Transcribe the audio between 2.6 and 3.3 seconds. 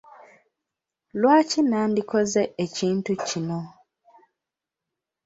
ekintu